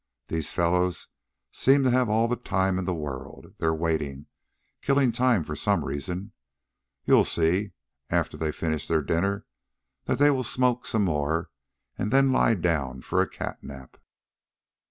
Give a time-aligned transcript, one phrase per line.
[0.29, 1.05] These fellows
[1.51, 3.53] seem to have all the time in the world.
[3.59, 4.25] They're waiting
[4.81, 6.31] killing time for some reason.
[7.05, 7.73] You'll see,
[8.09, 9.45] after they finish their dinner,
[10.05, 11.51] that they will smoke some more,
[11.99, 13.97] then lie down for a catnap."